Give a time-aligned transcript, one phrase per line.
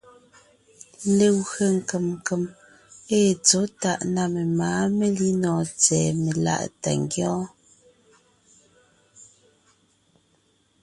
[1.17, 2.43] Legwé nkèm nkèm
[3.17, 7.47] ée tsɔ̌ tàʼ na memáa melínɔɔn tsɛ̀ɛ meláʼ tà ngyɔ́ɔn.